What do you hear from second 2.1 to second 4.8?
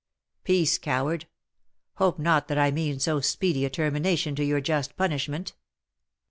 not that I mean so speedy a termination to your